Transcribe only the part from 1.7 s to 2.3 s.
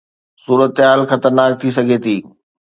سگهي ٿي